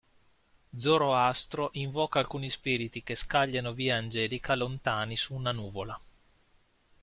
[0.79, 5.99] Zoroastro invoca alcuni spiriti che scagliano via Angelica lontano su una nuvola.